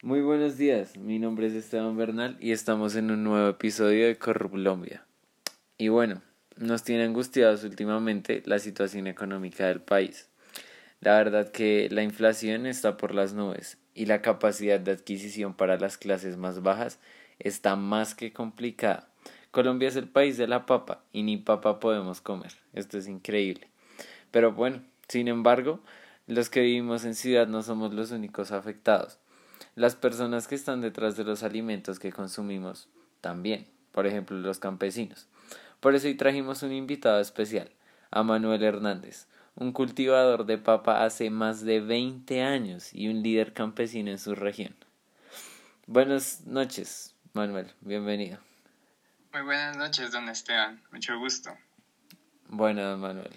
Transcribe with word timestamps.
Muy 0.00 0.20
buenos 0.20 0.56
días, 0.56 0.96
mi 0.96 1.18
nombre 1.18 1.48
es 1.48 1.54
Esteban 1.54 1.96
Bernal 1.96 2.36
y 2.38 2.52
estamos 2.52 2.94
en 2.94 3.10
un 3.10 3.24
nuevo 3.24 3.48
episodio 3.48 4.06
de 4.06 4.16
Corruplombia. 4.16 5.04
Y 5.76 5.88
bueno, 5.88 6.22
nos 6.56 6.84
tiene 6.84 7.02
angustiados 7.02 7.64
últimamente 7.64 8.44
la 8.46 8.60
situación 8.60 9.08
económica 9.08 9.66
del 9.66 9.80
país. 9.80 10.28
La 11.00 11.16
verdad 11.16 11.50
que 11.50 11.88
la 11.90 12.04
inflación 12.04 12.64
está 12.64 12.96
por 12.96 13.12
las 13.12 13.34
nubes 13.34 13.76
y 13.92 14.06
la 14.06 14.22
capacidad 14.22 14.78
de 14.78 14.92
adquisición 14.92 15.54
para 15.54 15.78
las 15.78 15.98
clases 15.98 16.36
más 16.36 16.62
bajas 16.62 17.00
está 17.40 17.74
más 17.74 18.14
que 18.14 18.32
complicada. 18.32 19.08
Colombia 19.50 19.88
es 19.88 19.96
el 19.96 20.08
país 20.08 20.36
de 20.36 20.46
la 20.46 20.64
papa 20.64 21.02
y 21.12 21.24
ni 21.24 21.38
papa 21.38 21.80
podemos 21.80 22.20
comer. 22.20 22.52
Esto 22.72 22.98
es 22.98 23.08
increíble. 23.08 23.68
Pero 24.30 24.52
bueno, 24.52 24.80
sin 25.08 25.26
embargo, 25.26 25.80
los 26.28 26.50
que 26.50 26.60
vivimos 26.60 27.04
en 27.04 27.16
ciudad 27.16 27.48
no 27.48 27.64
somos 27.64 27.92
los 27.92 28.12
únicos 28.12 28.52
afectados. 28.52 29.18
Las 29.74 29.94
personas 29.94 30.48
que 30.48 30.54
están 30.54 30.80
detrás 30.80 31.16
de 31.16 31.24
los 31.24 31.42
alimentos 31.42 31.98
que 31.98 32.12
consumimos 32.12 32.88
también, 33.20 33.66
por 33.92 34.06
ejemplo 34.06 34.36
los 34.36 34.58
campesinos. 34.58 35.26
Por 35.80 35.94
eso 35.94 36.06
hoy 36.06 36.14
trajimos 36.14 36.62
un 36.62 36.72
invitado 36.72 37.20
especial, 37.20 37.70
a 38.10 38.22
Manuel 38.22 38.62
Hernández, 38.62 39.26
un 39.54 39.72
cultivador 39.72 40.46
de 40.46 40.58
papa 40.58 41.04
hace 41.04 41.30
más 41.30 41.64
de 41.64 41.80
20 41.80 42.42
años 42.42 42.92
y 42.92 43.08
un 43.08 43.22
líder 43.22 43.52
campesino 43.52 44.10
en 44.10 44.18
su 44.18 44.34
región. 44.34 44.74
Buenas 45.86 46.42
noches, 46.46 47.14
Manuel, 47.32 47.72
bienvenido. 47.80 48.38
Muy 49.32 49.42
buenas 49.42 49.76
noches, 49.76 50.12
don 50.12 50.28
Esteban, 50.28 50.82
mucho 50.92 51.18
gusto. 51.18 51.50
Bueno, 52.48 52.96
Manuel, 52.96 53.32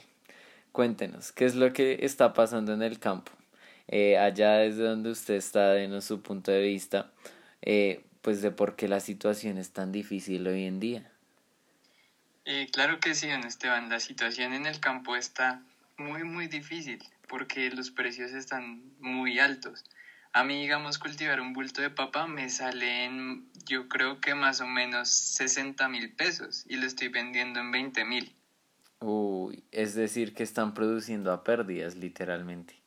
cuéntenos, 0.71 1.31
¿qué 1.31 1.45
es 1.45 1.55
lo 1.55 1.73
que 1.73 1.99
está 2.01 2.33
pasando 2.33 2.73
en 2.73 2.81
el 2.81 2.99
campo? 2.99 3.31
Eh, 3.91 4.17
allá 4.17 4.53
desde 4.53 4.83
donde 4.83 5.11
usted 5.11 5.35
está, 5.35 5.71
denos 5.71 6.05
su 6.05 6.21
punto 6.21 6.49
de 6.49 6.61
vista, 6.61 7.11
eh, 7.61 8.05
pues 8.21 8.41
de 8.41 8.51
por 8.51 8.75
qué 8.75 8.87
la 8.87 9.01
situación 9.01 9.57
es 9.57 9.71
tan 9.71 9.91
difícil 9.91 10.47
hoy 10.47 10.63
en 10.63 10.79
día. 10.79 11.11
Eh, 12.45 12.69
claro 12.71 12.99
que 12.99 13.13
sí, 13.13 13.29
don 13.29 13.43
Esteban, 13.43 13.89
la 13.89 13.99
situación 13.99 14.53
en 14.53 14.65
el 14.65 14.79
campo 14.79 15.15
está 15.15 15.61
muy, 15.97 16.23
muy 16.23 16.47
difícil 16.47 17.03
porque 17.27 17.69
los 17.69 17.91
precios 17.91 18.31
están 18.31 18.81
muy 18.99 19.39
altos. 19.39 19.83
A 20.33 20.45
mí, 20.45 20.61
digamos, 20.61 20.97
cultivar 20.97 21.41
un 21.41 21.51
bulto 21.51 21.81
de 21.81 21.89
papa 21.89 22.25
me 22.25 22.49
sale 22.49 23.03
en, 23.03 23.49
yo 23.65 23.89
creo 23.89 24.21
que 24.21 24.33
más 24.33 24.61
o 24.61 24.67
menos 24.67 25.09
60 25.09 25.89
mil 25.89 26.13
pesos 26.13 26.65
y 26.69 26.77
lo 26.77 26.87
estoy 26.87 27.09
vendiendo 27.09 27.59
en 27.59 27.71
20 27.71 28.05
mil. 28.05 28.33
Uy, 28.99 29.63
es 29.71 29.95
decir, 29.95 30.33
que 30.33 30.43
están 30.43 30.73
produciendo 30.73 31.33
a 31.33 31.43
pérdidas, 31.43 31.95
literalmente. 31.95 32.80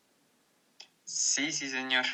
Sí, 1.05 1.53
sí, 1.53 1.69
señor. 1.69 2.05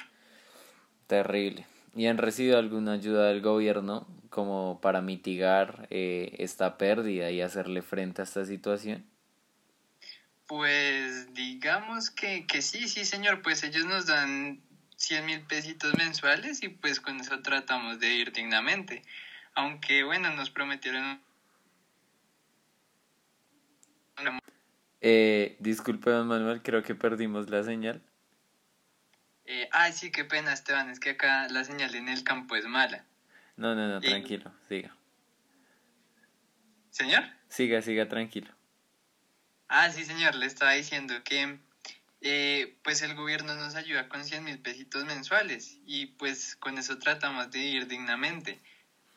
Terrible. 1.07 1.67
¿Y 1.95 2.07
han 2.07 2.19
recibido 2.19 2.59
alguna 2.59 2.93
ayuda 2.93 3.29
del 3.29 3.41
gobierno 3.41 4.07
como 4.31 4.81
para 4.81 5.01
mitigar 5.01 5.89
eh, 5.91 6.37
esta 6.39 6.79
pérdida 6.79 7.31
y 7.31 7.41
hacerle 7.41 7.83
frente 7.83 8.23
a 8.23 8.25
esta 8.25 8.45
situación? 8.45 9.05
Pues 10.47 11.33
digamos 11.35 12.11
que, 12.11 12.47
que 12.47 12.63
sí, 12.63 12.89
sí, 12.89 13.05
señor. 13.05 13.43
Pues 13.43 13.63
ellos 13.63 13.87
nos 13.87 14.07
dan 14.07 14.61
100 14.97 15.27
mil 15.27 15.41
pesitos 15.43 15.95
mensuales 15.97 16.63
y 16.63 16.69
pues 16.69 17.01
con 17.01 17.21
eso 17.21 17.41
tratamos 17.41 17.99
de 18.01 18.13
ir 18.15 18.33
dignamente. 18.33 19.03
Aunque 19.55 20.05
bueno, 20.05 20.31
nos 20.35 20.51
prometieron... 20.51 21.21
Eh, 25.01 25.57
disculpe, 25.61 26.11
don 26.11 26.29
Manuel, 26.29 26.63
creo 26.63 26.83
que 26.83 26.95
perdimos 26.95 27.49
la 27.49 27.65
señal. 27.65 28.03
Eh, 29.53 29.69
ay, 29.73 29.93
sí, 29.93 30.13
qué 30.13 30.25
pena, 30.25 30.53
Esteban, 30.53 30.91
es 30.91 31.01
que 31.01 31.11
acá 31.11 31.49
la 31.49 31.65
señal 31.65 31.93
en 31.97 32.09
el 32.09 32.23
campo 32.23 32.55
es 32.55 32.67
mala. 32.67 33.05
No, 33.57 33.75
no, 33.75 33.89
no, 33.89 34.01
tranquilo, 34.01 34.53
siga. 34.69 34.95
¿Señor? 36.91 37.25
Siga, 37.49 37.83
siga, 37.83 38.07
tranquilo. 38.07 38.47
Ah, 39.67 39.91
sí, 39.91 40.05
señor, 40.05 40.37
le 40.37 40.47
estaba 40.47 40.71
diciendo 40.71 41.15
que 41.25 41.59
eh, 42.21 42.77
pues 42.85 43.03
el 43.03 43.17
gobierno 43.17 43.57
nos 43.57 43.75
ayuda 43.75 44.09
con 44.09 44.25
100 44.25 44.45
mil 44.45 44.61
pesitos 44.61 45.05
mensuales 45.05 45.81
y 45.85 46.07
pues 46.07 46.55
con 46.55 46.79
eso 46.79 47.01
tratamos 47.01 47.51
de 47.51 47.59
ir 47.59 47.89
dignamente. 47.89 48.61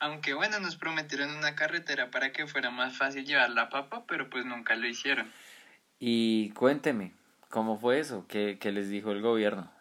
Aunque 0.00 0.34
bueno, 0.34 0.58
nos 0.58 0.74
prometieron 0.74 1.30
una 1.30 1.54
carretera 1.54 2.10
para 2.10 2.32
que 2.32 2.48
fuera 2.48 2.72
más 2.72 2.96
fácil 2.96 3.24
llevar 3.24 3.50
la 3.50 3.68
papa, 3.68 4.04
pero 4.08 4.28
pues 4.30 4.44
nunca 4.44 4.74
lo 4.74 4.88
hicieron. 4.88 5.30
Y 6.00 6.50
cuénteme, 6.50 7.12
¿cómo 7.50 7.78
fue 7.78 8.00
eso? 8.00 8.26
¿Qué, 8.26 8.58
qué 8.60 8.72
les 8.72 8.90
dijo 8.90 9.12
el 9.12 9.22
gobierno? 9.22 9.73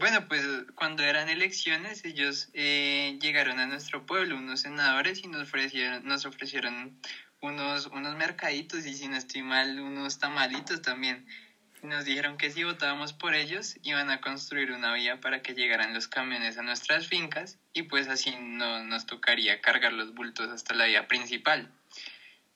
Bueno, 0.00 0.22
pues 0.28 0.44
cuando 0.76 1.02
eran 1.02 1.28
elecciones, 1.28 2.04
ellos 2.04 2.46
eh, 2.52 3.16
llegaron 3.20 3.58
a 3.58 3.66
nuestro 3.66 4.00
pueblo, 4.00 4.36
unos 4.36 4.60
senadores, 4.60 5.24
y 5.24 5.26
nos 5.26 5.42
ofrecieron, 5.42 6.04
nos 6.04 6.24
ofrecieron 6.24 6.94
unos, 7.40 7.86
unos 7.86 8.14
mercaditos 8.14 8.86
y, 8.86 8.94
si 8.94 9.08
no 9.08 9.16
estoy 9.16 9.42
mal, 9.42 9.80
unos 9.80 10.20
tamalitos 10.20 10.80
también. 10.82 11.26
Y 11.82 11.88
nos 11.88 12.04
dijeron 12.04 12.36
que 12.36 12.52
si 12.52 12.62
votábamos 12.62 13.12
por 13.12 13.34
ellos, 13.34 13.74
iban 13.82 14.08
a 14.10 14.20
construir 14.20 14.70
una 14.70 14.92
vía 14.92 15.16
para 15.16 15.40
que 15.40 15.52
llegaran 15.52 15.92
los 15.92 16.06
camiones 16.06 16.56
a 16.58 16.62
nuestras 16.62 17.08
fincas 17.08 17.58
y 17.72 17.82
pues 17.82 18.06
así 18.06 18.36
no 18.36 18.84
nos 18.84 19.04
tocaría 19.04 19.60
cargar 19.60 19.92
los 19.92 20.14
bultos 20.14 20.48
hasta 20.48 20.74
la 20.74 20.84
vía 20.84 21.08
principal. 21.08 21.72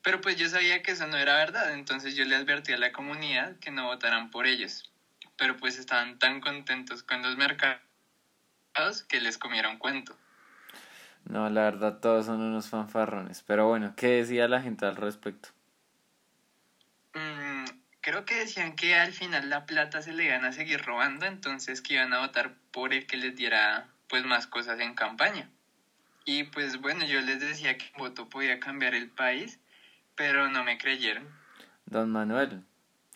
Pero 0.04 0.20
pues 0.20 0.36
yo 0.36 0.48
sabía 0.48 0.78
que 0.78 0.92
eso 0.92 1.08
no 1.08 1.16
era 1.16 1.34
verdad, 1.34 1.74
entonces 1.74 2.14
yo 2.14 2.24
le 2.24 2.36
advertí 2.36 2.70
a 2.70 2.76
la 2.76 2.92
comunidad 2.92 3.56
que 3.58 3.72
no 3.72 3.86
votaran 3.86 4.30
por 4.30 4.46
ellos 4.46 4.84
pero 5.42 5.56
pues 5.56 5.76
estaban 5.76 6.20
tan 6.20 6.40
contentos 6.40 7.02
con 7.02 7.20
los 7.20 7.36
mercados 7.36 7.82
que 9.08 9.20
les 9.20 9.38
comieron 9.38 9.76
cuento. 9.76 10.16
No, 11.24 11.50
la 11.50 11.62
verdad 11.62 11.98
todos 11.98 12.26
son 12.26 12.40
unos 12.40 12.68
fanfarrones, 12.68 13.42
pero 13.44 13.66
bueno, 13.66 13.94
¿qué 13.96 14.06
decía 14.06 14.46
la 14.46 14.62
gente 14.62 14.86
al 14.86 14.94
respecto? 14.94 15.48
Mm, 17.14 17.64
creo 18.00 18.24
que 18.24 18.36
decían 18.36 18.76
que 18.76 18.94
al 18.94 19.12
final 19.12 19.50
la 19.50 19.66
plata 19.66 20.00
se 20.00 20.12
le 20.12 20.26
iban 20.26 20.44
a 20.44 20.52
seguir 20.52 20.80
robando, 20.80 21.26
entonces 21.26 21.82
que 21.82 21.94
iban 21.94 22.12
a 22.12 22.20
votar 22.20 22.54
por 22.70 22.92
el 22.94 23.08
que 23.08 23.16
les 23.16 23.34
diera 23.34 23.88
pues 24.08 24.24
más 24.24 24.46
cosas 24.46 24.78
en 24.78 24.94
campaña. 24.94 25.50
Y 26.24 26.44
pues 26.44 26.80
bueno, 26.80 27.04
yo 27.04 27.20
les 27.20 27.40
decía 27.40 27.76
que 27.76 27.90
un 27.96 28.04
voto 28.04 28.28
podía 28.28 28.60
cambiar 28.60 28.94
el 28.94 29.10
país, 29.10 29.58
pero 30.14 30.48
no 30.48 30.62
me 30.62 30.78
creyeron. 30.78 31.28
Don 31.86 32.12
Manuel, 32.12 32.62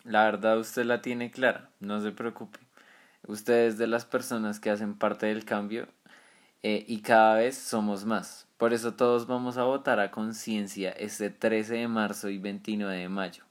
la 0.07 0.25
verdad 0.25 0.59
usted 0.59 0.85
la 0.85 1.03
tiene 1.03 1.31
clara, 1.31 1.71
no 1.81 2.01
se 2.01 2.13
preocupe. 2.13 2.61
Usted 3.27 3.67
es 3.67 3.79
de 3.79 3.89
las 3.89 4.05
personas 4.05 4.61
que 4.61 4.71
hacen 4.71 4.95
parte 4.95 5.27
del 5.27 5.45
cambio 5.45 5.89
eh, 6.63 6.85
y 6.87 7.01
cada 7.01 7.35
vez 7.37 7.59
somos 7.59 8.05
más. 8.05 8.47
Por 8.57 8.73
eso 8.73 8.95
todos 8.95 9.27
vamos 9.27 9.57
a 9.57 9.65
votar 9.65 9.99
a 10.01 10.11
conciencia 10.11 10.91
este 10.93 11.31
13 11.31 11.75
de 11.75 11.89
marzo 11.89 12.29
y 12.29 12.39
29 12.39 12.97
de 12.97 13.09
mayo. 13.09 13.45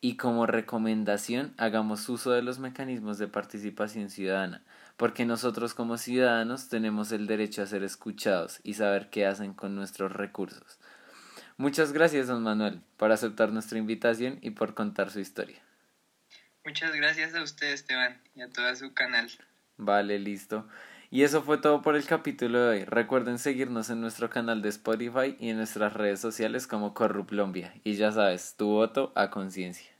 Y 0.00 0.16
como 0.16 0.46
recomendación, 0.46 1.54
hagamos 1.56 2.08
uso 2.08 2.32
de 2.32 2.42
los 2.42 2.58
mecanismos 2.58 3.16
de 3.18 3.28
participación 3.28 4.10
ciudadana, 4.10 4.62
porque 4.96 5.24
nosotros 5.24 5.72
como 5.72 5.96
ciudadanos 5.96 6.68
tenemos 6.68 7.10
el 7.12 7.26
derecho 7.26 7.62
a 7.62 7.66
ser 7.66 7.82
escuchados 7.84 8.60
y 8.64 8.74
saber 8.74 9.08
qué 9.08 9.26
hacen 9.26 9.54
con 9.54 9.74
nuestros 9.74 10.12
recursos. 10.12 10.78
Muchas 11.56 11.92
gracias, 11.92 12.26
don 12.26 12.42
Manuel, 12.42 12.82
por 12.96 13.12
aceptar 13.12 13.52
nuestra 13.52 13.78
invitación 13.78 14.38
y 14.42 14.50
por 14.50 14.74
contar 14.74 15.10
su 15.10 15.20
historia. 15.20 15.62
Muchas 16.64 16.94
gracias 16.94 17.34
a 17.34 17.42
usted, 17.42 17.72
Esteban, 17.72 18.20
y 18.34 18.40
a 18.40 18.48
todo 18.48 18.74
su 18.74 18.94
canal. 18.94 19.30
Vale, 19.76 20.18
listo. 20.18 20.66
Y 21.10 21.22
eso 21.22 21.42
fue 21.42 21.58
todo 21.58 21.82
por 21.82 21.94
el 21.94 22.06
capítulo 22.06 22.58
de 22.58 22.68
hoy. 22.68 22.84
Recuerden 22.84 23.38
seguirnos 23.38 23.90
en 23.90 24.00
nuestro 24.00 24.30
canal 24.30 24.62
de 24.62 24.70
Spotify 24.70 25.36
y 25.38 25.50
en 25.50 25.58
nuestras 25.58 25.92
redes 25.92 26.20
sociales 26.20 26.66
como 26.66 26.94
Corruplombia. 26.94 27.74
Y 27.84 27.94
ya 27.94 28.10
sabes, 28.12 28.56
tu 28.56 28.68
voto 28.68 29.12
a 29.14 29.30
conciencia. 29.30 29.93